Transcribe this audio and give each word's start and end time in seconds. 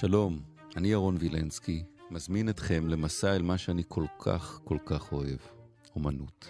שלום, 0.00 0.40
אני 0.76 0.88
ירון 0.88 1.16
וילנסקי, 1.20 1.82
מזמין 2.10 2.48
אתכם 2.48 2.88
למסע 2.88 3.36
אל 3.36 3.42
מה 3.42 3.58
שאני 3.58 3.82
כל 3.88 4.04
כך 4.18 4.60
כל 4.64 4.78
כך 4.86 5.12
אוהב, 5.12 5.38
אומנות. 5.96 6.48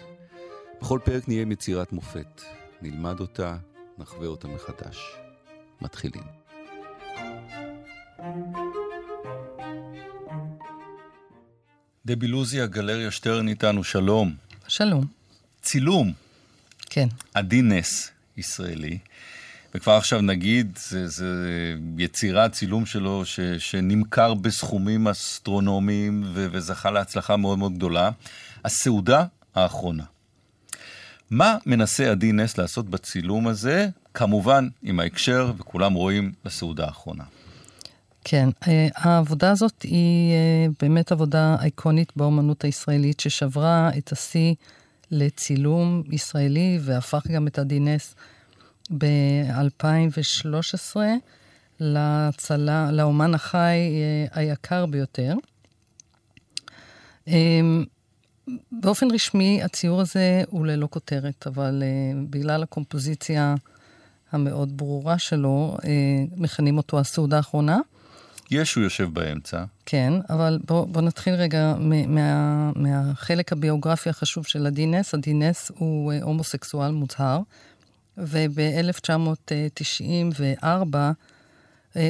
בכל 0.81 0.99
פרק 1.05 1.27
נהיה 1.27 1.41
עם 1.41 1.51
יצירת 1.51 1.93
מופת, 1.93 2.41
נלמד 2.81 3.19
אותה, 3.19 3.57
נחווה 3.97 4.27
אותה 4.27 4.47
מחדש. 4.47 4.97
מתחילים. 5.81 6.23
דבי 12.05 12.27
לוזי, 12.27 12.61
הגלריה 12.61 13.11
שטרן 13.11 13.47
איתנו, 13.47 13.83
שלום. 13.83 14.35
שלום. 14.67 15.05
צילום. 15.61 16.13
כן. 16.79 17.07
עדי 17.33 17.61
נס, 17.61 18.11
ישראלי. 18.37 18.97
וכבר 19.75 19.93
עכשיו 19.93 20.21
נגיד, 20.21 20.79
זה, 20.89 21.07
זה 21.07 21.25
יצירת 21.97 22.51
צילום 22.51 22.85
שלו 22.85 23.25
ש, 23.25 23.39
שנמכר 23.39 24.33
בסכומים 24.33 25.07
אסטרונומיים 25.07 26.23
ו, 26.33 26.47
וזכה 26.51 26.91
להצלחה 26.91 27.37
מאוד 27.37 27.57
מאוד 27.57 27.73
גדולה. 27.73 28.09
הסעודה 28.65 29.25
האחרונה. 29.55 30.03
מה 31.31 31.57
מנסה 31.65 32.11
עדי 32.11 32.31
נס 32.31 32.57
לעשות 32.57 32.89
בצילום 32.89 33.47
הזה? 33.47 33.89
כמובן, 34.13 34.67
עם 34.83 34.99
ההקשר, 34.99 35.53
וכולם 35.57 35.93
רואים 35.93 36.31
לסעודה 36.45 36.85
האחרונה. 36.85 37.23
כן, 38.23 38.49
אה, 38.67 38.87
העבודה 38.95 39.51
הזאת 39.51 39.81
היא 39.81 40.31
אה, 40.33 40.67
באמת 40.81 41.11
עבודה 41.11 41.55
אייקונית 41.59 42.11
באומנות 42.15 42.63
הישראלית, 42.63 43.19
ששברה 43.19 43.89
את 43.97 44.11
השיא 44.11 44.53
לצילום 45.11 46.03
ישראלי, 46.11 46.79
והפך 46.81 47.27
גם 47.27 47.47
את 47.47 47.59
עדי 47.59 47.79
נס 47.79 48.15
ב-2013 48.97 50.95
לצלה, 51.79 52.91
לאומן 52.91 53.33
החי 53.33 53.77
אה, 53.77 54.41
היקר 54.41 54.85
ביותר. 54.85 55.33
אמ, 57.27 57.85
באופן 58.71 59.11
רשמי, 59.11 59.63
הציור 59.63 60.01
הזה 60.01 60.43
הוא 60.49 60.65
ללא 60.65 60.87
כותרת, 60.91 61.47
אבל 61.47 61.83
uh, 61.83 62.17
בגלל 62.29 62.63
הקומפוזיציה 62.63 63.55
המאוד 64.31 64.77
ברורה 64.77 65.19
שלו, 65.19 65.77
uh, 65.81 65.85
מכנים 66.37 66.77
אותו 66.77 66.99
הסעודה 66.99 67.37
האחרונה. 67.37 67.79
ישו 68.51 68.79
יושב 68.79 69.09
באמצע. 69.13 69.63
כן, 69.85 70.13
אבל 70.29 70.59
בואו 70.65 70.85
בוא 70.85 71.01
נתחיל 71.01 71.33
רגע 71.33 71.75
מה, 72.07 72.71
מהחלק 72.75 73.51
הביוגרפי 73.51 74.09
החשוב 74.09 74.45
של 74.45 74.67
עדי 74.67 74.85
נס. 74.85 75.13
עדי 75.13 75.33
נס 75.33 75.71
הוא 75.75 76.13
הומוסקסואל 76.21 76.91
מוצהר, 76.91 77.39
וב-1994 78.17 80.93
uh, 80.93 80.97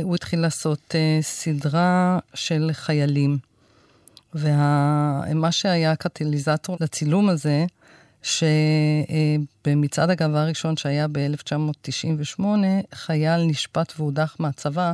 הוא 0.03 0.15
התחיל 0.15 0.39
לעשות 0.39 0.79
uh, 0.89 1.23
סדרה 1.23 2.19
של 2.33 2.69
חיילים. 2.73 3.37
ומה 4.33 5.51
שהיה 5.51 5.91
הקטליזטור 5.91 6.77
לצילום 6.79 7.29
הזה, 7.29 7.65
שבמצעד 8.23 10.09
הגאווה 10.09 10.41
הראשון 10.41 10.77
שהיה 10.77 11.07
ב-1998, 11.11 12.43
חייל 12.93 13.43
נשפט 13.43 13.93
והודח 13.99 14.35
מהצבא 14.39 14.93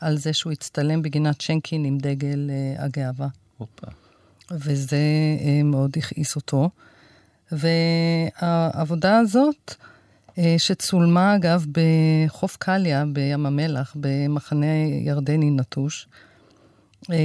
על 0.00 0.18
זה 0.18 0.32
שהוא 0.32 0.52
הצטלם 0.52 1.02
בגינת 1.02 1.40
שינקין 1.40 1.84
עם 1.84 1.98
דגל 1.98 2.50
הגאווה. 2.78 3.28
וזה 4.50 4.98
מאוד 5.64 5.90
הכעיס 5.96 6.36
אותו. 6.36 6.70
והעבודה 7.52 9.18
הזאת, 9.18 9.74
שצולמה 10.58 11.36
אגב 11.36 11.66
בחוף 11.72 12.56
קליה 12.56 13.04
בים 13.12 13.46
המלח, 13.46 13.96
במחנה 14.00 14.66
ירדני 15.04 15.50
נטוש, 15.50 16.06
אה, 17.12 17.16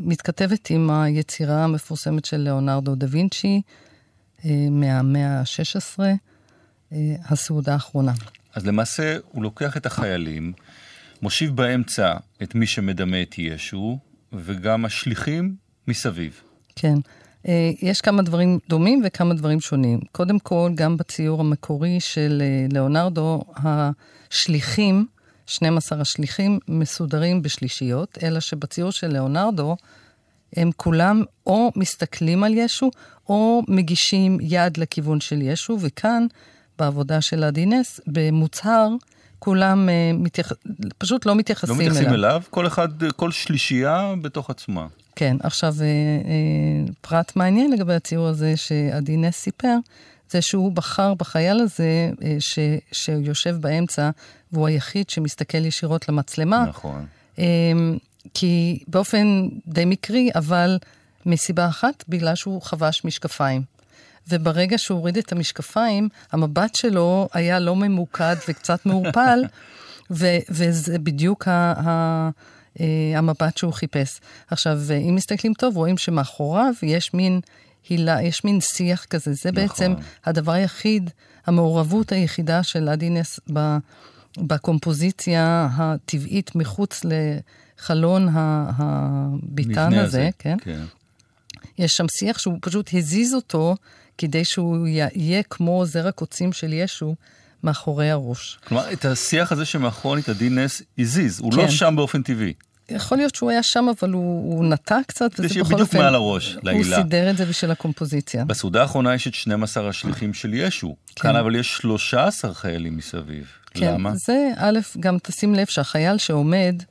מתכתבת 0.00 0.70
עם 0.70 0.90
היצירה 0.90 1.64
המפורסמת 1.64 2.24
של 2.24 2.36
ליאונרדו 2.36 2.94
דה 2.94 3.06
וינצ'י 3.10 3.62
אה, 4.44 4.50
מהמאה 4.70 5.40
ה-16, 5.40 6.00
אה, 6.92 7.14
הסעודה 7.24 7.72
האחרונה. 7.72 8.12
אז 8.54 8.66
למעשה 8.66 9.16
הוא 9.28 9.42
לוקח 9.42 9.76
את 9.76 9.86
החיילים, 9.86 10.52
מושיב 11.22 11.56
באמצע 11.56 12.14
את 12.42 12.54
מי 12.54 12.66
שמדמה 12.66 13.22
את 13.22 13.38
ישו, 13.38 13.98
וגם 14.32 14.84
השליחים 14.84 15.54
מסביב. 15.88 16.40
כן. 16.76 16.98
יש 17.82 18.00
כמה 18.00 18.22
דברים 18.22 18.58
דומים 18.68 19.02
וכמה 19.04 19.34
דברים 19.34 19.60
שונים. 19.60 20.00
קודם 20.12 20.38
כל, 20.38 20.70
גם 20.74 20.96
בציור 20.96 21.40
המקורי 21.40 22.00
של 22.00 22.42
ליאונרדו, 22.72 23.42
השליחים, 23.56 25.06
12 25.46 26.00
השליחים 26.00 26.58
מסודרים 26.68 27.42
בשלישיות, 27.42 28.18
אלא 28.22 28.40
שבציור 28.40 28.90
של 28.90 29.06
ליאונרדו, 29.06 29.76
הם 30.56 30.70
כולם 30.76 31.22
או 31.46 31.70
מסתכלים 31.76 32.44
על 32.44 32.54
ישו, 32.54 32.90
או 33.28 33.62
מגישים 33.68 34.38
יד 34.40 34.76
לכיוון 34.76 35.20
של 35.20 35.42
ישו, 35.42 35.78
וכאן, 35.80 36.26
בעבודה 36.78 37.20
של 37.20 37.44
הדינס, 37.44 38.00
במוצהר, 38.06 38.88
כולם 39.38 39.88
uh, 39.88 40.16
מתייח... 40.16 40.52
פשוט 40.98 41.26
לא 41.26 41.34
מתייחסים 41.34 41.74
אליו. 41.74 41.84
לא 41.84 41.90
מתייחסים 41.90 42.14
אליו, 42.14 42.30
אליו 42.30 42.42
כל 42.50 42.66
אחד, 42.66 42.88
כל 43.16 43.32
שלישייה 43.32 44.14
בתוך 44.22 44.50
עצמה. 44.50 44.86
כן, 45.16 45.36
עכשיו, 45.42 45.74
uh, 45.74 45.76
uh, 45.76 46.92
פרט 47.00 47.36
מעניין 47.36 47.72
לגבי 47.72 47.94
הציור 47.94 48.26
הזה 48.26 48.56
שעדינס 48.56 49.36
סיפר, 49.36 49.76
זה 50.30 50.42
שהוא 50.42 50.72
בחר 50.72 51.14
בחייל 51.14 51.60
הזה 51.60 52.10
uh, 52.12 52.24
ש, 52.38 52.58
שיושב 52.92 53.56
באמצע 53.60 54.10
והוא 54.52 54.68
היחיד 54.68 55.10
שמסתכל 55.10 55.64
ישירות 55.64 56.08
למצלמה. 56.08 56.64
נכון. 56.68 57.06
כי 58.34 58.78
באופן 58.88 59.48
די 59.66 59.84
מקרי, 59.84 60.30
אבל 60.34 60.78
מסיבה 61.26 61.68
אחת, 61.68 62.04
בגלל 62.08 62.34
שהוא 62.34 62.62
חבש 62.62 63.04
משקפיים. 63.04 63.62
וברגע 64.28 64.78
שהוא 64.78 64.98
הוריד 64.98 65.16
את 65.16 65.32
המשקפיים, 65.32 66.08
המבט 66.32 66.74
שלו 66.74 67.28
היה 67.32 67.58
לא 67.58 67.76
ממוקד 67.76 68.36
וקצת 68.48 68.86
מעורפל, 68.86 69.44
ו- 70.10 70.38
וזה 70.50 70.98
בדיוק 70.98 71.48
ה- 71.48 71.50
ה- 71.76 71.80
אה, 71.86 72.30
המבט 73.16 73.56
שהוא 73.56 73.72
חיפש. 73.72 74.20
עכשיו, 74.50 74.78
אם 75.08 75.14
מסתכלים 75.14 75.54
טוב, 75.54 75.76
רואים 75.76 75.98
שמאחוריו 75.98 76.72
יש 76.82 77.14
מין 77.14 77.40
הילה, 77.88 78.22
יש 78.22 78.44
מין 78.44 78.60
שיח 78.60 79.04
כזה. 79.04 79.32
זה 79.32 79.50
נכון. 79.50 79.62
בעצם 79.62 79.94
הדבר 80.24 80.52
היחיד, 80.52 81.10
המעורבות 81.46 82.12
היחידה 82.12 82.62
של 82.62 82.88
אדינס 82.88 83.40
ב... 83.52 83.76
בקומפוזיציה 84.38 85.68
הטבעית 85.72 86.54
מחוץ 86.54 87.00
לחלון 87.04 88.28
הביטן 88.32 89.94
הזה, 89.94 90.02
הזה, 90.02 90.28
כן? 90.38 90.56
כן. 90.60 90.82
יש 91.78 91.96
שם 91.96 92.06
שיח 92.08 92.38
שהוא 92.38 92.58
פשוט 92.60 92.90
הזיז 92.94 93.34
אותו 93.34 93.76
כדי 94.18 94.44
שהוא 94.44 94.86
יהיה 95.14 95.42
כמו 95.42 95.86
זרע 95.86 96.10
קוצים 96.10 96.52
של 96.52 96.72
ישו 96.72 97.14
מאחורי 97.64 98.10
הראש. 98.10 98.58
כלומר, 98.64 98.92
את 98.92 99.04
השיח 99.04 99.52
הזה 99.52 99.64
שמאחורנית 99.64 100.28
עדי 100.28 100.50
נס 100.50 100.82
הזיז, 100.98 101.40
הוא 101.40 101.52
לא 101.52 101.56
כן. 101.56 101.62
לא 101.62 101.70
שם 101.70 101.96
באופן 101.96 102.22
טבעי. 102.22 102.52
יכול 102.90 103.18
להיות 103.18 103.34
שהוא 103.34 103.50
היה 103.50 103.62
שם, 103.62 103.86
אבל 104.00 104.10
הוא, 104.10 104.54
הוא 104.54 104.64
נטע 104.64 104.98
קצת, 105.06 105.30
וזה 105.38 105.48
בכל 105.48 105.60
אופן... 105.60 105.74
בדיוק 105.74 105.94
מעל 105.94 106.14
הראש, 106.14 106.56
לעילה. 106.62 106.96
הוא 106.96 107.02
סידר 107.04 107.30
את 107.30 107.36
זה 107.36 107.46
בשביל 107.46 107.70
הקומפוזיציה. 107.70 108.44
בסעודה 108.44 108.82
האחרונה 108.82 109.14
יש 109.14 109.26
את 109.26 109.34
12 109.34 109.88
השליחים 109.88 110.34
של 110.34 110.54
ישו. 110.54 110.96
כן. 111.06 111.22
כאן 111.22 111.36
אבל 111.36 111.56
יש 111.56 111.76
13 111.76 112.54
חיילים 112.54 112.96
מסביב. 112.96 113.46
כן, 113.70 113.94
למה? 113.94 114.12
זה, 114.14 114.50
א', 114.56 114.78
גם 115.00 115.18
תשים 115.22 115.54
לב 115.54 115.66
שהחייל 115.66 116.18
שעומד, 116.18 116.82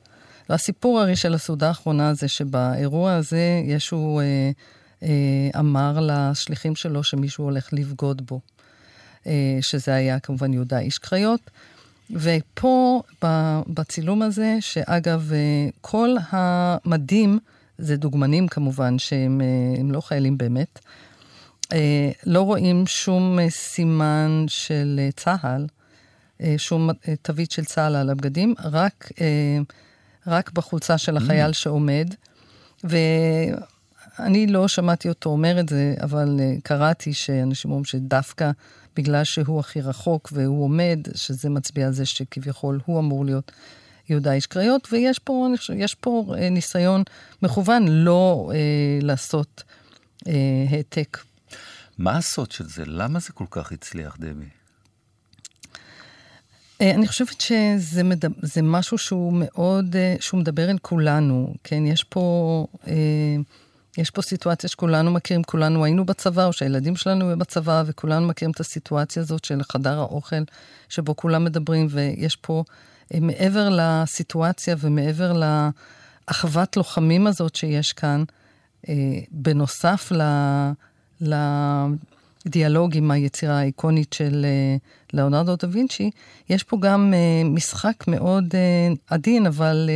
הסיפור 0.48 1.00
הרי 1.00 1.16
של 1.16 1.34
הסעודה 1.34 1.68
האחרונה 1.68 2.14
זה 2.14 2.28
שבאירוע 2.28 3.12
הזה 3.12 3.60
ישו 3.64 4.20
אה, 4.20 4.50
אה, 5.02 5.60
אמר 5.60 5.98
לשליחים 6.00 6.76
שלו 6.76 7.02
שמישהו 7.04 7.44
הולך 7.44 7.68
לבגוד 7.72 8.22
בו. 8.26 8.40
אה, 9.26 9.58
שזה 9.60 9.94
היה 9.94 10.20
כמובן 10.20 10.52
יהודה 10.52 10.78
איש 10.78 10.98
קריות. 10.98 11.50
ופה, 12.12 13.02
בצילום 13.66 14.22
הזה, 14.22 14.56
שאגב, 14.60 15.32
אה, 15.32 15.68
כל 15.80 16.16
המדים, 16.30 17.38
זה 17.78 17.96
דוגמנים 17.96 18.48
כמובן, 18.48 18.98
שהם 18.98 19.40
אה, 19.40 19.82
לא 19.82 20.00
חיילים 20.00 20.38
באמת, 20.38 20.78
אה, 21.72 22.10
לא 22.26 22.42
רואים 22.42 22.86
שום 22.86 23.38
סימן 23.48 24.44
של 24.48 25.00
צה"ל, 25.16 25.66
שום 26.56 26.90
תווית 27.22 27.50
של 27.50 27.64
צה"ל 27.64 27.96
על 27.96 28.10
הבגדים, 28.10 28.54
רק, 28.64 29.12
רק 30.26 30.52
בחולצה 30.52 30.98
של 30.98 31.16
החייל 31.16 31.50
mm. 31.50 31.54
שעומד. 31.54 32.14
ואני 32.84 34.46
לא 34.46 34.68
שמעתי 34.68 35.08
אותו 35.08 35.30
אומר 35.30 35.60
את 35.60 35.68
זה, 35.68 35.94
אבל 36.02 36.40
קראתי 36.62 37.12
שאנשים 37.12 37.70
אומרים 37.70 37.84
שדווקא 37.84 38.50
בגלל 39.00 39.24
שהוא 39.24 39.60
הכי 39.60 39.80
רחוק 39.80 40.28
והוא 40.32 40.64
עומד, 40.64 40.98
שזה 41.14 41.50
מצביע 41.50 41.86
על 41.86 41.92
זה 41.92 42.06
שכביכול 42.06 42.80
הוא 42.84 42.98
אמור 42.98 43.24
להיות 43.24 43.52
יהודה 44.08 44.32
איש 44.32 44.46
קריות, 44.46 44.88
ויש 44.92 45.18
פה, 45.18 45.48
יש 45.76 45.94
פה 45.94 46.34
אה, 46.38 46.48
ניסיון 46.48 47.02
מכוון 47.42 47.88
לא 47.88 48.50
אה, 48.54 48.58
לעשות 49.02 49.62
אה, 50.26 50.32
העתק. 50.70 51.18
מה 51.98 52.16
הסוד 52.16 52.50
של 52.50 52.64
זה? 52.64 52.82
למה 52.86 53.18
זה 53.18 53.32
כל 53.32 53.44
כך 53.50 53.72
הצליח, 53.72 54.16
דבי? 54.20 54.48
אה, 56.80 56.90
אני 56.90 57.08
חושבת 57.08 57.40
שזה 57.40 58.02
מדבר, 58.02 58.36
משהו 58.62 58.98
שהוא 58.98 59.32
מאוד, 59.36 59.96
אה, 59.96 60.16
שהוא 60.20 60.40
מדבר 60.40 60.70
אל 60.70 60.78
כולנו, 60.78 61.54
כן? 61.64 61.86
יש 61.86 62.04
פה, 62.04 62.66
יש 63.98 64.10
פה 64.10 64.22
סיטואציה 64.22 64.70
שכולנו 64.70 65.10
מכירים, 65.10 65.42
כולנו 65.42 65.84
היינו 65.84 66.04
בצבא, 66.04 66.46
או 66.46 66.52
שהילדים 66.52 66.96
שלנו 66.96 67.28
היו 67.28 67.38
בצבא, 67.38 67.82
וכולנו 67.86 68.28
מכירים 68.28 68.52
את 68.52 68.60
הסיטואציה 68.60 69.22
הזאת 69.22 69.44
של 69.44 69.60
חדר 69.72 69.98
האוכל, 69.98 70.42
שבו 70.88 71.16
כולם 71.16 71.44
מדברים, 71.44 71.86
ויש 71.90 72.36
פה, 72.36 72.64
מעבר 73.14 73.68
לסיטואציה 73.72 74.76
ומעבר 74.78 75.32
לאחוות 76.28 76.76
לוחמים 76.76 77.26
הזאת 77.26 77.54
שיש 77.54 77.92
כאן, 77.92 78.24
בנוסף 79.30 80.12
ל... 81.20 81.34
לדיאלוג 82.46 82.96
עם 82.96 83.10
היצירה 83.10 83.58
האיקונית 83.58 84.12
של 84.12 84.44
אה, 84.44 84.76
לאונרדו 85.12 85.56
דה 85.56 85.68
וינצ'י, 85.70 86.10
יש 86.48 86.62
פה 86.62 86.76
גם 86.80 87.14
אה, 87.14 87.48
משחק 87.48 88.04
מאוד 88.08 88.44
אה, 88.54 88.94
עדין, 89.10 89.46
אבל 89.46 89.90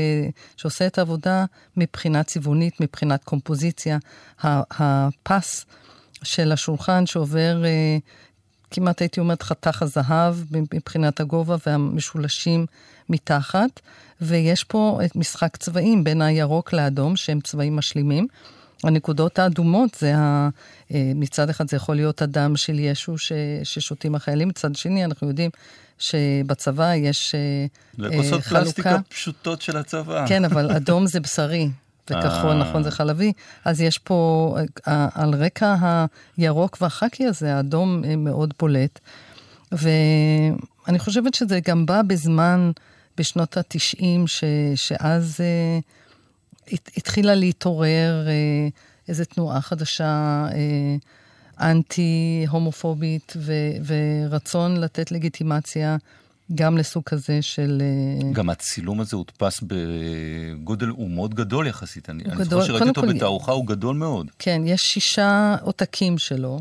שעושה 0.57 0.87
את 0.87 0.99
העבודה 0.99 1.45
מבחינה 1.77 2.23
צבעונית, 2.23 2.81
מבחינת 2.81 3.25
קומפוזיציה. 3.25 3.99
הפס 4.43 5.67
של 6.23 6.53
השולחן 6.53 7.07
שעובר 7.07 7.63
כמעט 8.71 9.01
הייתי 9.01 9.21
אומרת 9.21 9.43
חתך 9.43 9.83
הזהב 9.83 10.37
מבחינת 10.53 11.21
הגובה 11.21 11.57
והמשולשים 11.67 12.67
מתחת, 13.09 13.81
ויש 14.21 14.65
פה 14.65 15.01
את 15.05 15.17
משחק 15.17 15.57
צבעים 15.57 16.05
בין 16.05 16.23
הירוק 16.23 16.73
לאדום, 16.73 17.17
שהם 17.17 17.41
צבעים 17.41 17.77
משלימים. 17.77 18.27
הנקודות 18.87 19.39
האדומות 19.39 19.97
זה 20.01 20.17
ה... 20.17 20.49
אה, 20.95 21.13
מצד 21.15 21.51
אחד 21.51 21.69
זה 21.69 21.77
יכול 21.77 21.97
להיות 21.97 22.23
הדם 22.23 22.57
של 22.57 22.79
ישו 22.79 23.19
ש... 23.19 23.33
ששותים 23.65 24.15
החיילים, 24.15 24.49
מצד 24.49 24.75
שני 24.75 25.05
אנחנו 25.05 25.29
יודעים 25.29 25.51
שבצבא 25.99 26.95
יש 26.95 27.35
אה, 27.35 27.67
חלוקה. 27.97 28.17
זה 28.17 28.23
כוסות 28.23 28.43
פלסטיק 28.43 28.87
הפשוטות 28.87 29.63
של 29.63 29.77
הצבא. 29.77 30.27
כן, 30.29 30.45
אבל 30.45 30.71
אדום 30.77 31.07
זה 31.07 31.21
בשרי. 31.21 31.69
וכחול, 32.11 32.51
אה. 32.51 32.55
נכון, 32.55 32.83
זה 32.83 32.91
חלבי. 32.91 33.33
אז 33.65 33.81
יש 33.81 33.99
פה, 33.99 34.57
על 35.15 35.35
רקע 35.35 35.75
הירוק 36.37 36.79
והחקי 36.81 37.27
הזה, 37.27 37.57
האדום 37.57 38.03
מאוד 38.17 38.55
בולט. 38.59 39.01
ואני 39.73 40.99
חושבת 40.99 41.35
שזה 41.35 41.61
גם 41.61 41.87
בא 41.87 42.03
בזמן, 42.03 42.71
בשנות 43.19 43.57
התשעים, 43.57 44.25
שאז 44.75 45.41
התחילה 46.97 47.35
להתעורר 47.35 48.27
אה, 48.27 48.69
איזו 49.09 49.25
תנועה 49.25 49.61
חדשה, 49.61 50.47
אה, 50.53 50.97
אנטי-הומופובית, 51.71 53.33
ורצון 53.85 54.77
לתת 54.77 55.13
לגיטימציה 55.13 55.97
גם 56.55 56.79
לסוג 56.79 57.03
כזה 57.03 57.43
של... 57.43 57.83
אה, 57.83 58.33
גם 58.33 58.51
הצילום 58.51 59.01
הזה 59.01 59.17
הודפס 59.17 59.63
בגודל, 59.63 60.89
הוא 60.89 61.11
מאוד 61.11 61.35
גדול 61.35 61.67
יחסית. 61.67 62.11
אני, 62.11 62.25
אני 62.25 62.45
זוכר 62.45 62.65
שראיתי 62.65 62.89
אותו 62.89 63.01
כל... 63.01 63.15
בתערוכה, 63.15 63.53
הוא 63.53 63.67
גדול 63.67 63.97
מאוד. 63.97 64.31
כן, 64.39 64.63
יש 64.67 64.83
שישה 64.83 65.57
עותקים 65.63 66.19
שלו. 66.19 66.61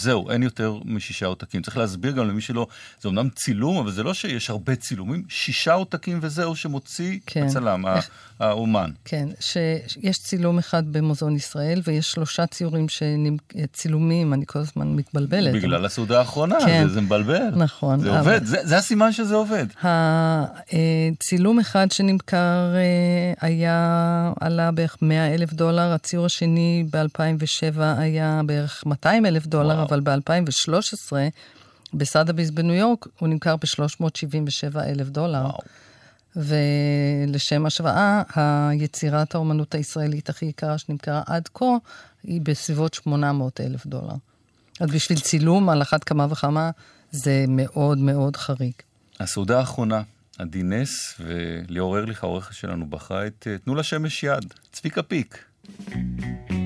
זהו, 0.00 0.30
אין 0.30 0.42
יותר 0.42 0.78
משישה 0.84 1.26
עותקים. 1.26 1.62
צריך 1.62 1.76
להסביר 1.76 2.12
גם 2.12 2.28
למי 2.28 2.40
שלא, 2.40 2.66
זה 3.00 3.08
אמנם 3.08 3.28
צילום, 3.28 3.78
אבל 3.78 3.90
זה 3.90 4.02
לא 4.02 4.14
שיש 4.14 4.50
הרבה 4.50 4.76
צילומים, 4.76 5.24
שישה 5.28 5.72
עותקים 5.72 6.18
וזהו 6.22 6.56
שמוציא 6.56 7.18
כן. 7.26 7.46
הצלם, 7.46 7.86
איך... 7.86 8.10
האומן. 8.40 8.90
כן, 9.04 9.28
שיש 9.40 10.18
צילום 10.18 10.58
אחד 10.58 10.82
במוזיאון 10.92 11.36
ישראל, 11.36 11.80
ויש 11.84 12.12
שלושה 12.12 12.46
ציורים, 12.46 12.88
שנמ... 12.88 13.36
צילומים, 13.72 14.34
אני 14.34 14.44
כל 14.46 14.58
הזמן 14.58 14.88
מתבלבלת. 14.88 15.54
בגלל 15.54 15.74
אבל... 15.74 15.84
הסעודה 15.84 16.18
האחרונה, 16.18 16.56
כן. 16.66 16.88
זה, 16.88 16.94
זה 16.94 17.00
מבלבל. 17.00 17.50
נכון. 17.56 18.00
זה 18.00 18.10
אבל... 18.10 18.18
עובד, 18.18 18.44
זה, 18.44 18.58
זה 18.62 18.76
הסימן 18.76 19.12
שזה 19.12 19.34
עובד. 19.34 19.66
הצילום 19.82 21.58
אחד 21.58 21.90
שנמכר 21.90 22.74
אה, 22.74 23.48
היה, 23.48 24.32
עלה 24.40 24.70
בערך 24.70 24.96
100 25.02 25.34
אלף 25.34 25.52
דולר, 25.52 25.92
הציור 25.92 26.26
השני 26.26 26.84
ב-2007 26.90 27.80
היה 27.98 28.40
בערך 28.46 28.82
200 28.86 29.26
אלף 29.26 29.46
דולר, 29.46 29.74
וואו. 29.74 29.88
אבל 29.90 30.00
ב-2013, 30.00 31.12
בסאדביס 31.94 32.50
בניו 32.50 32.74
יורק, 32.74 33.06
הוא 33.18 33.28
נמכר 33.28 33.56
ב-377 33.56 34.78
אלף 34.78 35.08
דולר. 35.08 35.42
וואו. 35.42 35.58
ולשם 36.36 37.66
השוואה, 37.66 38.22
היצירת 38.34 39.34
האומנות 39.34 39.74
הישראלית 39.74 40.28
הכי 40.28 40.46
יקרה 40.46 40.78
שנמכרה 40.78 41.22
עד 41.26 41.48
כה, 41.54 41.64
היא 42.22 42.40
בסביבות 42.40 42.94
800 42.94 43.60
אלף 43.60 43.86
דולר. 43.86 44.14
אז 44.80 44.90
בשביל 44.90 45.20
צילום, 45.20 45.68
על 45.68 45.82
אחת 45.82 46.04
כמה 46.04 46.26
וכמה, 46.30 46.70
זה 47.10 47.44
מאוד 47.48 47.98
מאוד 47.98 48.36
חריג. 48.36 48.72
הסעודה 49.20 49.58
האחרונה, 49.58 50.02
עדי 50.38 50.62
נס 50.62 51.20
וליאור 51.20 51.98
ארליך, 51.98 52.24
העורכת 52.24 52.54
שלנו, 52.54 52.90
בחרה 52.90 53.26
את 53.26 53.46
תנו 53.64 53.74
לשמש 53.74 54.22
יד, 54.22 54.54
צביקה 54.72 55.02
פיק. 55.02 55.44
thank 55.88 56.50
you 56.50 56.59